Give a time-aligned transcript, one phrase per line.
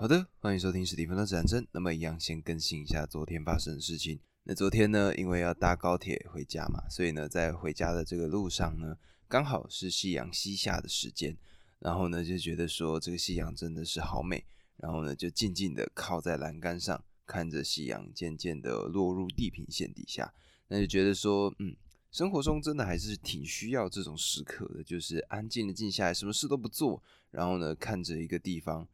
[0.00, 1.66] 好的，欢迎收听史蒂芬的战争。
[1.72, 4.20] 那么一样，先更新一下昨天发生的事情。
[4.44, 11.36] 那昨天呢，因为要搭高铁回家嘛，所以呢，在回家的这个路上呢，刚好是夕阳西下的时间。
[11.80, 14.46] 然后呢，就觉得说这个夕阳真的是好美。
[14.76, 20.32] 然后呢，就静静的靠在栏杆上，看着夕阳渐渐的落入地平线底下。
[20.68, 21.74] 那就觉得说，嗯，
[22.12, 27.02] 生活中真的还是挺需要这种时刻的，就是安静的静下来，什么事都不做，
[27.32, 28.86] 然后呢，看着一个地方。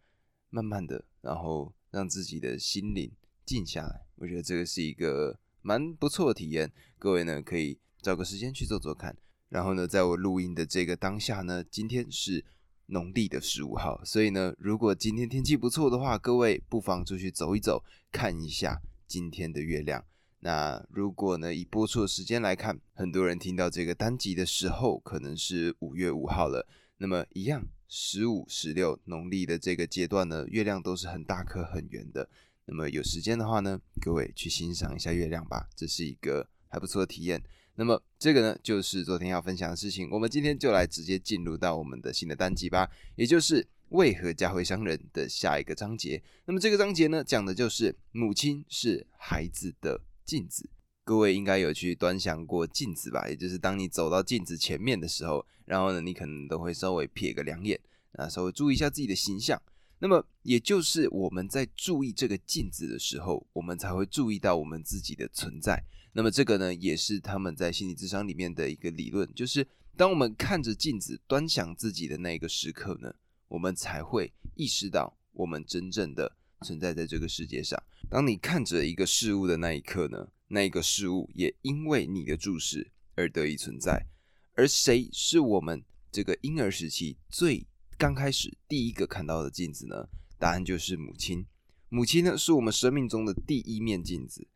[0.55, 3.11] 慢慢的，然后让自己的心灵
[3.45, 6.73] 静下来，我觉得这个是一个蛮不错的体验。
[6.97, 9.17] 各位呢，可以找个时间去做做看。
[9.49, 12.45] 然后呢，在我录音的这个当下呢，今天是
[12.87, 20.05] 农历的十五号，所以呢，如果今天天气不错的话，各位不妨出去走一走，看一下今天的月亮。
[20.39, 26.69] 那如果呢，以播出的时间来看，很多人听到这个单集的时候，可能是五月五号了。
[26.99, 27.67] 那么一样。
[27.87, 32.29] 十五、十六农历的这个阶段呢，月亮都是很大颗、很圆的。
[32.65, 37.41] 那么有时间的话呢，各位去欣赏一下月亮吧，这是一个还不错的体验。
[37.77, 40.09] 那么这个呢，就是昨天要分享的事情。
[40.11, 46.21] 我们今天就来直接进入到我们的新的单集吧，也就是为何家会伤人的下一个章节。
[46.47, 50.69] 那么这个章节呢，讲的就是母亲是孩子的镜子。
[51.05, 53.29] 各位应该有去端详过镜子吧？
[53.29, 57.79] 也就是当你走到镜子前面的时候，然后呢，你可能都会稍微瞥个两眼，
[58.13, 59.61] 啊，稍微注意一下自己的形象。
[59.99, 65.83] 那么，也就是我们在注意这个镜子的时候，我们才会注意到我们自己的存在。
[66.15, 69.67] 那么，这个呢，也是他们在心理智商里面的一个理论，就是
[69.99, 73.15] 当我们看着镜子端详自己的那一个时刻呢，
[73.49, 77.79] 我们才会意识到我们真正的存在在这个世界上。
[78.09, 80.29] 当你看着一个事物的那一刻呢？
[80.49, 84.07] 那个事物也因为你的注视而得以存在，
[84.55, 90.09] 而谁是我们这个婴儿时期最刚开始第一个看到的镜子呢？
[90.39, 91.47] 答案就是母亲。
[91.89, 94.47] 母亲呢，是我们生命中的第一面镜子。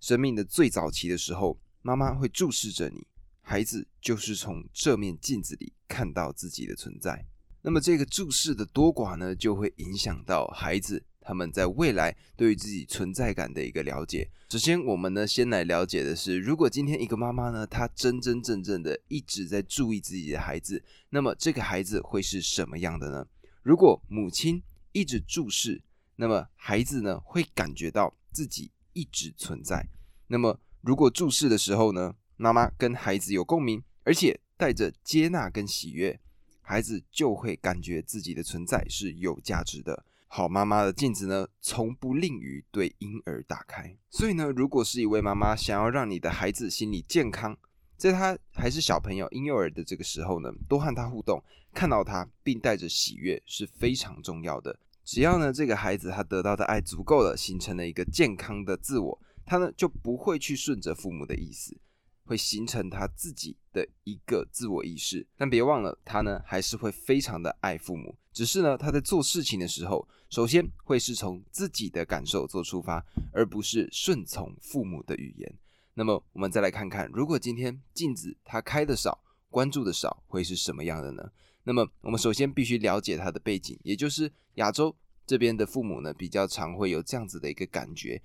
[0.00, 3.06] 生命的最早期的时候，妈妈会注视着你，
[3.40, 7.26] 孩子就是从这面镜子里看到自己的存在。
[7.62, 11.04] 那么这个注视的多寡呢，就会影响到孩子。
[11.24, 14.30] 他们在未来对于自己存在感的一个了解。
[14.50, 23.26] 首先，我们呢先来了解的是，如果今天一个妈妈呢，她真真正正的一直在注意自己的孩子，那么这个孩子会是什么样的呢？
[23.62, 24.62] 如果母亲
[24.92, 25.82] 一直注视，
[26.16, 29.88] 那么孩子呢会感觉到自己一直存在。
[30.28, 36.20] 那么如果注视的时候呢，妈妈跟孩子有共鸣，而且带着接纳跟喜悦，
[36.60, 40.04] 孩子就会感觉自己的存在是有价值的。
[40.36, 43.96] 好妈妈的镜子呢，从不吝于对婴儿打开。
[44.10, 47.56] 所以呢，如果是一位妈妈想要让你的孩子心理健康，
[47.96, 51.40] 在他还是小朋友、婴幼儿的这个时候呢，多和他互动，
[51.72, 54.76] 看到他并带着喜悦是非常重要的。
[55.04, 61.78] 只要呢，这个孩子他得到的爱足够了，形成了一个健康的自我，他呢就不会去顺着父母的意思。
[62.26, 68.16] 会形成他自己的一个自我意识，但别忘了，他呢还是会非常的爱父母。
[68.32, 75.58] 只是呢，他在做事情的时候，首先会是从自己的感受做出发，而不是顺从父母的语言。
[75.94, 81.30] 那么，我们再来看看，如果今天镜子他开的少，关注的少，会是什么样的呢？
[81.62, 84.92] 那么，我们首先必须了解他的背景，也就是亚洲
[85.24, 88.20] 这边的父母呢，比较常会有这样子的一个感觉，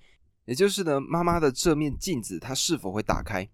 [0.46, 3.48] 也就是呢，妈妈的这面镜子，它是否会打开？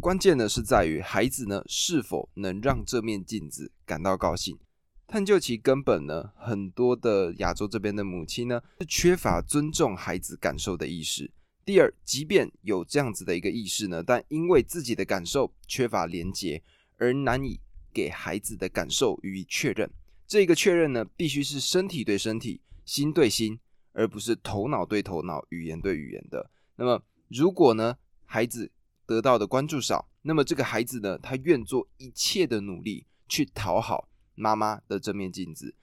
[0.00, 4.56] 关键呢是在于孩子呢是否能让这面镜子感到高兴。
[5.06, 11.30] 探究其根本呢，很多的亚洲这边的母亲呢是缺乏尊重孩子感受的意识。
[11.64, 16.62] 第二，即便有这样子的一个意识呢，但因为自己的感受缺乏连结，
[16.98, 17.60] 而难以
[17.92, 19.90] 给孩子的感受予以确认。
[20.26, 23.58] 这个确认呢，必须是身体对身体、心对心，
[23.92, 26.50] 而不是头脑对头脑、语言对语言的。
[26.76, 28.70] 那么，如果呢，孩子
[29.06, 35.74] 得到的关注少，那么这个孩子呢，他愿做一切的努力去讨好妈妈的这面镜子。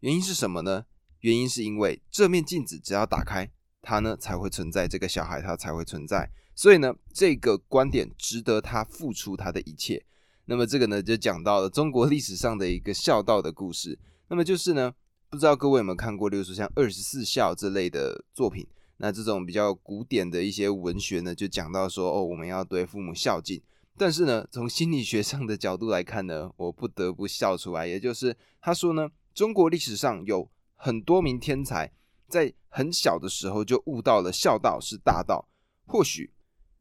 [0.00, 0.86] 原因是什么呢？
[1.20, 3.50] 原因是因为这面镜子只要打开，
[3.82, 6.30] 它呢才会存在，这个小孩他才会存在。
[6.54, 10.04] 所以呢，这个观点值得他付出他的一切。
[10.44, 13.98] 那么这个呢，就讲到了中国历史上的一个孝道的故事。
[14.28, 14.94] 那么就是呢，
[15.28, 18.66] 不知道各位有没有看过，例如说像《二十四孝》这类的作品。
[18.98, 23.60] 那这种比较古典的一些文学呢，就讲到说，哦，我们要对父母孝敬。
[23.98, 27.86] 但是呢，从心理学上的角度来看呢，我不得不笑出来。
[27.86, 31.90] 也就是他说呢，中国历史上有很多名天才，
[32.28, 35.48] 在很小的时候就悟到了孝道是大道。
[35.86, 36.30] 或许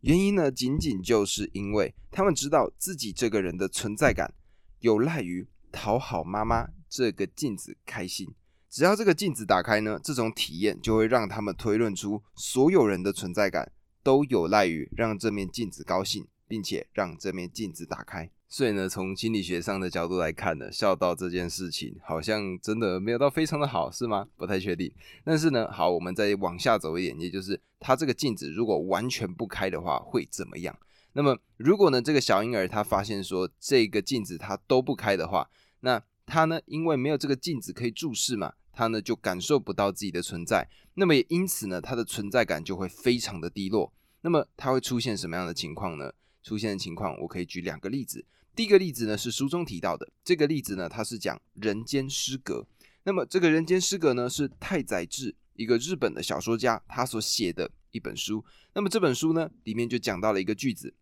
[0.01, 4.33] 原因呢，仅仅就是因为他们知道自己这个人的存在感
[4.79, 8.27] 有赖于讨好妈妈这个镜子开心。
[8.69, 13.71] 只要这个镜子打开呢，这种体验就会让他们推论出所有人的存在感
[14.03, 18.30] 都有赖于让这面镜子高兴，并且让这面镜子打开。
[18.47, 24.27] 所以呢，从心理学上的角度来看呢，孝道这件事情好像真的没有到非常的好，是吗？
[24.38, 24.94] 不太确定。
[25.24, 30.77] 但是呢，好，我们再往下走一点，也就是它这个镜子如果完全不开的话会怎么样？
[31.13, 35.50] 那么如果呢，这个小婴儿他发现说这个镜子它都不开的话，
[35.81, 38.53] 那他呢，因为没有这个镜子可以注视嘛。
[38.77, 43.94] 他呢就感受不到自己的存在，那么也因此呢，他的存在感就会非常的低落。
[44.19, 46.12] 那么他会出现什么样的情况呢？
[46.45, 48.24] 出现的情况，我可以举两个例子。
[48.56, 52.68] 第一个例子呢是书中提到的，这个例子呢，它是讲人间失格。
[53.03, 58.45] 那么这个人间失格呢，是太宰治一个日本的小说家他所写的一本书。
[58.74, 60.94] 那么这本书呢，里面就讲到了一个句子，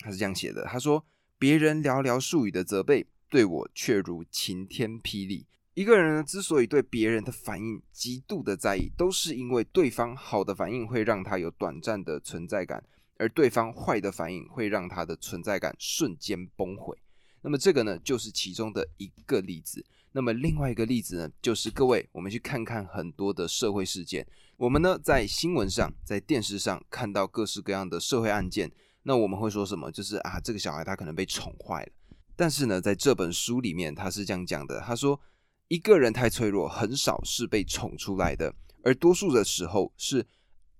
[0.00, 1.06] 他是这样写的：他说，
[1.38, 5.46] 别人寥寥数语的责备，对我却如晴天霹雳。
[5.72, 12.82] 一个人呢，之所以对别人的反应极度的在意，都是因为对方好的反应会让他有短暂的存在感，
[13.18, 16.96] 而对方坏的反应会让他的存在感瞬间崩毁。
[17.42, 19.84] 那么这个呢，就是其中的一个例子。
[20.12, 24.26] 那么另外一个例子呢，就是各位，我们去看看很多的社会事件，
[24.56, 28.70] 我们呢在新闻上、在电视上看到各式各样的社会案件，
[29.02, 29.90] 那我们会说什么？
[29.90, 31.92] 就是啊，这个小孩他可能被宠坏了。
[32.34, 35.20] 但是呢，在这本书里面，他是这样讲的，他说。
[35.68, 38.54] 一个人太脆弱，很少是被宠出来的，
[38.84, 40.24] 而多数的时候是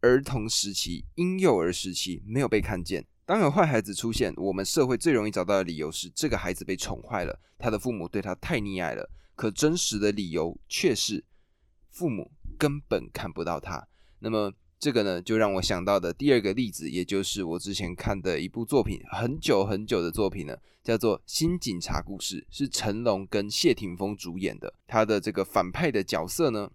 [0.06, 3.04] 儿童时期、婴幼儿时期没有被看见。
[3.24, 9.10] 当有坏孩子出现，我们社会最容易找到的理由是这个孩子被宠坏了，他的父母对他太溺爱了。
[9.34, 11.24] 可真实的理由却是
[11.90, 13.86] 父母根本看不到他。
[14.20, 14.52] 那么。
[14.78, 20.54] 这个呢，就让我想到的第二个例子，也就是我之前看的一部作品，很久很久的作品呢，
[20.84, 24.74] 叫做《新警察故事》，是成龙跟谢霆锋主演的。
[24.86, 26.70] 他的这个反派的角色呢，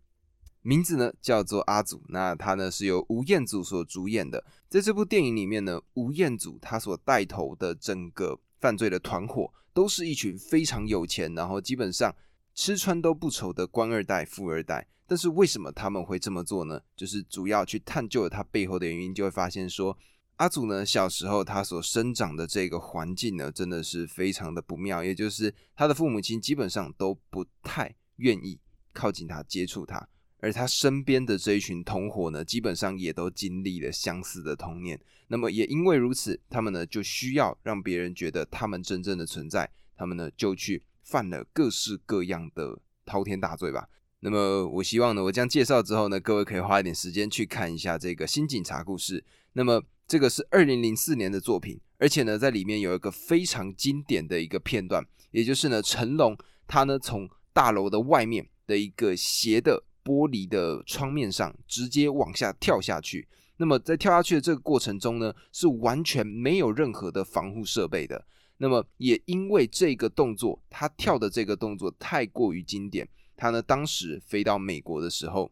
[0.61, 2.03] 名字呢叫做阿祖。
[2.09, 4.43] 那他呢是由吴彦祖所主演的。
[4.69, 12.15] 在这部电影里面呢，吴彦祖他所带头的整个犯罪的团伙，都是一群非常有钱，然后基本上
[12.53, 14.87] 吃穿都不愁的官二代、富二代。
[15.07, 16.79] 但是为什么他们会这么做呢？
[16.95, 19.97] 就是主要去探究了他背后的原因，就会发现说，
[20.37, 28.57] 阿祖呢小时候他所生长的这个环境呢，真的是非常的不妙，也就是他的父母亲基本上都不太愿意
[28.93, 30.07] 靠近他、接触他，
[30.41, 34.99] 而他身边的这一群同伙呢，基本上也都经历了相似的童年。
[35.27, 43.87] 那么也因为如此，他们呢就需要让别人觉得他们真正的存在，他们呢就去犯了各式各样的滔天大罪吧。
[44.19, 49.23] 那么，我希望呢，我这样介绍之后呢，各位可以花一点时间去看一下这个新警察故事。
[49.53, 63.27] 那么，这个是二零零四年的作品，而且呢，在里面有一个非常经典的一个片段，也就是呢，成龙他呢从大楼的外面的一个斜的玻璃的窗面上直接往下跳下去。
[63.57, 68.25] 那么，在跳下去的这个过程中呢，是完全没有任何的防护设备的。
[68.57, 73.07] 那么，也因为这个动作，他跳的这个动作太过于经典。
[73.37, 75.51] 他呢，当时飞到美国的时候，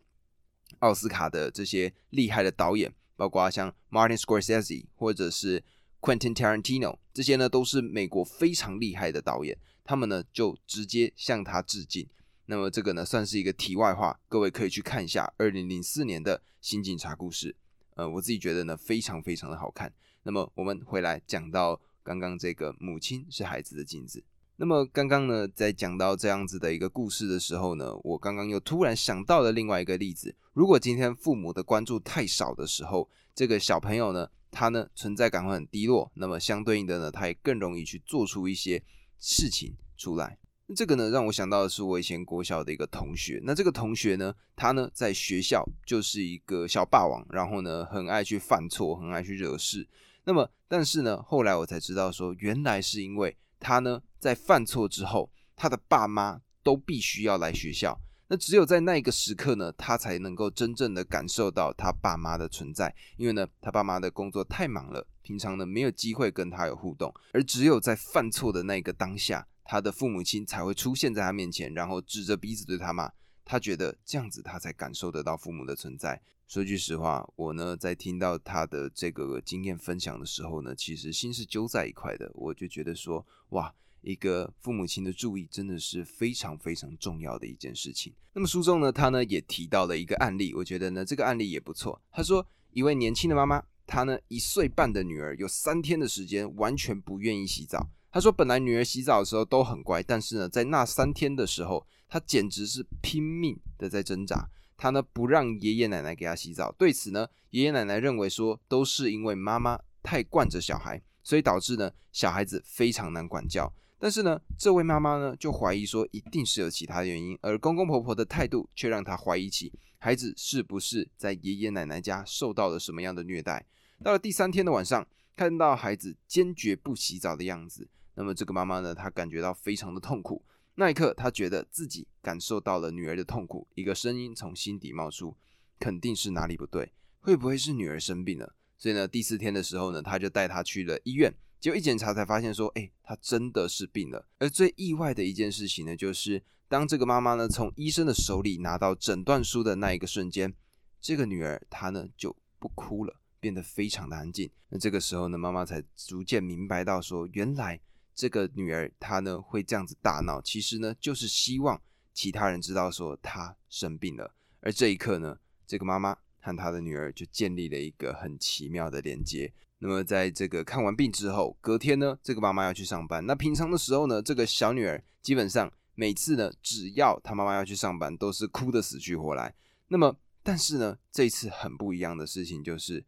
[0.80, 5.64] 奥斯卡的这些厉害的导演，包括像 Martin Scorsese 或者是
[6.00, 12.08] Quentin Tarantino，这些呢都是美国非常厉害的导演，他们呢就直接向他致敬。
[12.50, 17.56] 那么这个呢算是一个题外话，各位可以去看一下二零零四年的新警察故事。
[17.94, 19.94] 呃，我自己觉得呢非常非常的好看。
[20.24, 24.24] 那么我们回来讲到刚刚这个母亲是孩子的镜子。
[24.56, 30.36] 那么刚刚呢，在讲到这样子的一个故事的时候呢，我刚刚又突然想到了另外一个例子。
[30.54, 38.84] 如果今天父母的关注太少的时候，这个小朋友呢，他呢存在感会很低落，那么相对应的呢，他也更容易去做出一些
[39.20, 40.40] 事情出来。
[40.76, 43.40] 这个呢，让我想到的是我以前国小的一个同学。
[43.44, 49.88] 那这个同学呢，他呢在学校就是一个小霸王，然后呢很爱去犯错，很爱去惹事。
[50.26, 53.36] 那么但是呢，后来我才知道说，原来是因为。
[53.62, 58.00] 他呢，在犯错之后，他的爸妈都必须要来学校。
[58.30, 62.96] 那只有在那一个时刻呢，他才能够真正的感受到他爸妈的存在。
[63.18, 67.14] 因为呢，他爸妈的工作太忙了，平常呢没有机会跟他有互动。
[67.34, 73.12] 而只有在犯错的那个当下，他的父母亲才会出现在他面前，然后指着鼻子对他骂。
[73.46, 76.20] 他觉得这样子，他才感受得到父母的存在。
[76.48, 82.32] 说句实话，我呢在听到他的这个经验分享的时候呢，其实心是揪在一块的。
[82.34, 83.72] 我就觉得说，哇，
[84.02, 88.12] 一个父母亲的注意真的是非常非常重要的一件事情。
[88.34, 92.02] 那么书中呢，他呢也提到了一个案例，我觉得呢这个案例也不错。
[92.12, 97.88] 他说，一位年轻的妈妈，她呢一岁半的女儿有三天的时间完全不愿意洗澡。
[98.12, 101.86] 他说，本来女儿洗澡的时候都很乖，但是呢，在那三天的时候。
[102.12, 104.50] 他简直是拼命的在挣扎。
[104.76, 113.72] 他呢不让爷爷奶奶给他洗澡，对此呢，爷爷奶奶认为说都是因为妈妈太惯着小孩，所以导致呢小孩子非常难管教。
[114.00, 123.64] 但是呢，这位妈妈呢就怀疑说一定是有其他原因，而公公婆婆的态度却让她怀疑起孩子是不是在爷爷奶奶家受到了什么样的虐待。
[124.04, 127.88] 到了第三天的晚上，看到孩子坚决不洗澡的样子，
[128.20, 130.44] 那么这个妈妈呢，她感觉到非常的痛苦。
[130.76, 135.38] 那一刻，她觉得自己感受到了女儿的痛苦，一个声音从心底冒出：
[135.80, 138.54] 肯定是哪里不对，会不会是女儿生病了？
[138.78, 141.34] 所以呢，第四天的时候呢，她就带她去了医院。
[141.62, 144.28] 结果一检查才发现说，哎，她真的是病了。
[144.38, 150.54] 而最意外的一件事情呢，就是当这个妈妈呢从医生的手里拿到诊断书的那一个瞬间，
[151.00, 154.52] 这个女儿她呢就不哭了，变得非常的安静。
[154.68, 157.80] 那这个时候呢，妈妈才逐渐明白到说，原来
[158.20, 161.82] 这个女儿她呢会这样子大闹，其实呢就是希望
[162.14, 164.36] 其他人知道说她生病了。
[164.60, 169.54] 而这一刻呢，这个妈妈和她的女儿就建立了一个很奇妙的连接。
[169.78, 173.26] 那么在这个看完病之后，隔天呢，这个妈妈要去上班。
[173.26, 179.56] 那平常的时候呢，这个小女儿基本上每次呢，只要她妈妈要去上班，都是哭得死去活来。
[179.88, 183.06] 那么，但是呢，这一次很不一样的事情就是，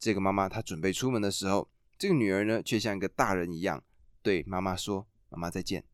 [0.00, 3.84] 这个妈妈她准备出门的时候，这个女儿呢，却像一个大人一样
[4.22, 5.84] 对妈妈说：“妈妈再见。”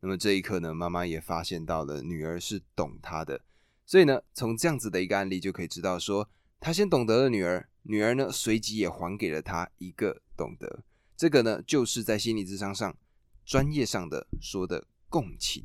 [0.00, 3.40] 那么这一刻呢，妈妈也发现到了女儿是懂她的。
[3.84, 6.28] 所以呢，从这样子的一个案例就可以知道说，
[6.60, 7.68] 她先懂得了女儿。
[7.88, 10.82] 女儿呢，随即也还给了他一个懂得，
[11.16, 12.96] 这个呢，就是在心理智商上
[13.44, 15.64] 专业上的说的共情。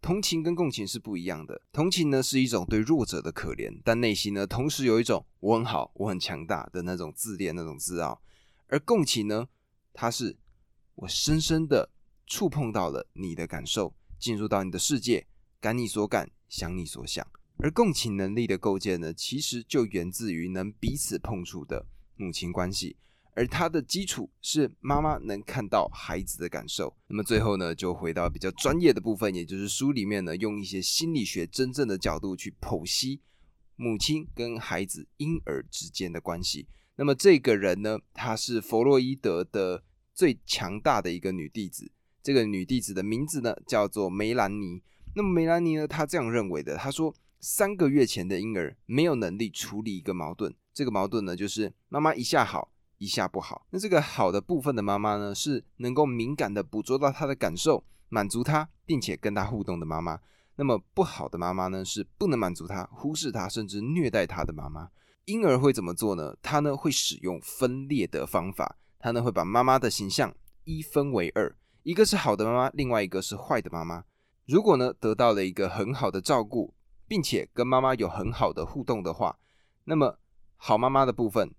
[0.00, 1.60] 同情跟共情是不一样的。
[1.70, 8.22] 同情呢是一种对弱者的可怜，但内心呢同时有一种我很好、我很强大的那种自恋、那种自傲。
[8.68, 9.46] 而共情呢，
[9.92, 10.38] 它是
[10.94, 11.90] 我深深的
[12.26, 15.26] 触碰到了你的感受，进入到你的世界，
[15.60, 17.26] 感你所感，想你所想。
[17.58, 22.96] 而共情能力的构建呢，其实就源自于能彼此碰触的母亲关系，
[23.34, 26.96] 而它的基础是妈妈能看到孩子的感受。
[27.06, 33.20] 那么最后呢，就回到比较专业的部分，也就是书里面呢，用一些心理学真正的角度去剖析
[33.76, 36.66] 母亲跟孩子婴儿之间的关系。
[36.96, 39.84] 那么这个人呢，他是弗洛伊德的
[40.20, 41.90] 最强大的一个女弟子，
[42.22, 44.82] 这个女弟子的名字呢叫做梅兰妮。
[45.14, 47.14] 那么梅兰妮呢，她这样认为的，她说。
[47.42, 53.66] 三个月前的婴儿没有能力处理一个矛盾，这个矛盾呢，就是妈妈一下好，一下不好。
[53.70, 60.20] 那这个好的部分的妈妈呢，是能够敏感的捕捉到他的感受，满足他，并且跟他互动的妈妈。
[60.56, 64.90] 那么不好的妈妈呢，是不能满足他，忽视他，甚至虐待他的妈妈。
[65.24, 66.36] 婴儿会怎么做呢？
[66.42, 74.04] 他呢会使用分裂的方法，他呢会把妈妈的形象一分为二，一个是好的妈妈，另外一个是坏的妈妈。
[74.46, 76.72] 如果呢得到了一个很好的照顾。
[77.10, 79.36] 并且跟妈妈有很好的互动的话，
[79.82, 80.20] 那么
[80.56, 81.52] 好妈妈的部分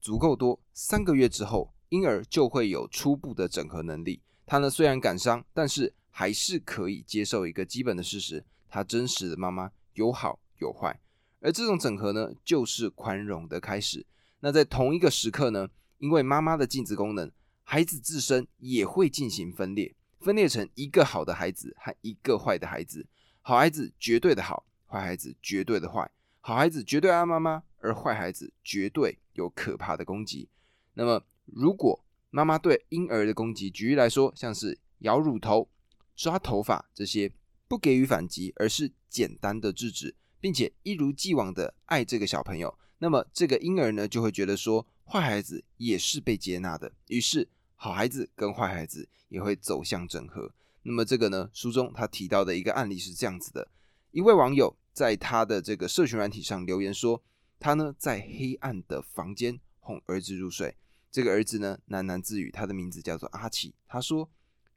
[0.00, 4.22] 足够多，三个月之后，婴儿就会有初步的整合能力。
[4.46, 10.98] 他呢虽然感伤，但是还是可以接受一个基本的事实：他真实的妈妈有好有坏。
[11.40, 14.06] 而这种整合呢，就是宽容的开始。
[14.40, 17.30] 那在同一个时刻呢，因为妈妈的镜子功能，
[17.62, 23.06] 孩子自身也会进行分裂，分裂成一个好的孩子和一个坏的孩子。
[23.42, 24.66] 好孩子绝对的好。
[24.88, 26.08] 坏孩子绝对的坏，
[26.40, 30.48] 好孩子绝对爱妈妈，而坏孩子绝对有可怕的攻击。
[30.94, 35.68] 那么，如果妈妈对婴儿的攻击，举例来说，像是咬乳头、
[36.14, 37.32] 抓头发这些，
[37.66, 50.52] 不给予反击，而是简单的制止，并且一如既往的爱这个小朋友，那么这个婴儿呢，就会觉得说，坏孩子也是被接纳的，于是好孩子跟坏孩子也会走向整合。
[50.82, 53.68] 那么这个呢，书中他提到的一个案例是这样子的。
[54.10, 57.22] 一位网友在他的这个社群软体上留言说，
[57.60, 60.76] 他呢在黑暗的房间哄儿子入睡。
[61.10, 63.74] 这个儿子呢喃喃自语，他的名字叫做阿奇。
[63.86, 64.28] 他说，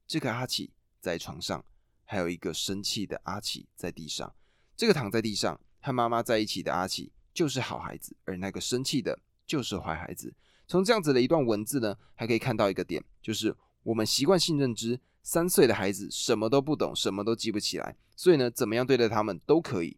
[0.07, 0.71] 这个阿奇
[1.01, 1.65] 在床上，
[2.05, 4.33] 还有一个生气的阿奇在地上。
[4.77, 9.19] 这个躺在地上和妈妈在一起的阿奇就是好孩子，而那个生气的
[9.49, 10.31] 就是坏孩子。
[10.67, 14.99] 从这样子的一段文字呢，还可以看到一个点，就是我们习惯性认知。
[15.21, 19.97] 三岁的孩子什么都不懂，什么都记不起来，所以呢，怎么样对待他们都可以。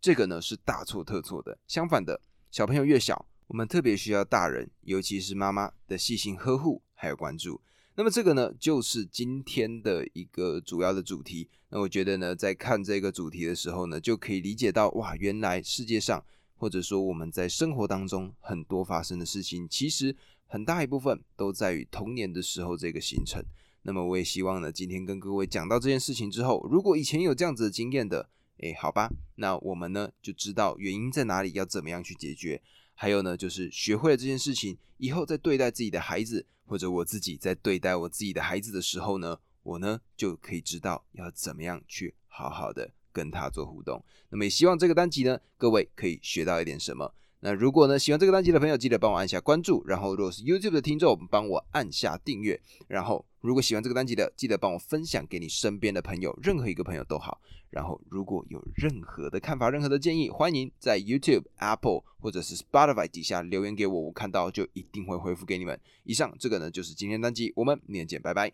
[0.00, 1.58] 这个呢是大错特错的。
[1.66, 2.20] 相反的，
[2.50, 7.60] 小朋友越小，我们特别需要大人，尤其是妈妈的细心呵护还有关注。
[7.96, 11.48] 那么这个呢，就是今天的一个主要的主题。
[11.68, 16.24] 那我觉得呢，在看这个主题的时候呢，就可以理解到，哇，原来世界上
[16.56, 23.44] 或者说我们在生活当中很多发生的事情，其实很大一部分都在于童年的时候这个形成。
[23.82, 32.62] 那么我也希望呢，今天跟各位讲到这件事情之后，如果以前有这样子的经验的，诶，好吧，那我们呢就知道原因在哪里，要怎么样去解决。
[32.94, 44.04] 还有呢，就是学会了这件事情以后，在对待自己的孩子，或者我自己在对待我自己的孩子的时候呢，我呢就可以知道要怎么样去好好的跟他做互动。
[44.28, 47.14] 那么也希望这个单集呢，各位可以学到一点什么。
[47.40, 49.84] 那如果呢喜欢这个单集的朋友，记得帮我按下关注。
[49.86, 52.60] 然后如果是 YouTube 的听众，帮我按下订阅。
[52.88, 57.40] 然后如果喜欢这个单集的，记得帮我分享给你身边的朋友，任何一个朋友都好。
[57.68, 65.78] 然后如果有任何的看法、任何的建议，欢迎在 YouTube、Apple 或者是 Spotify 底下留言给我，我看到就一定会回复给你们。
[66.04, 68.42] 以上这个呢就是今天单集，我们明天见，拜拜。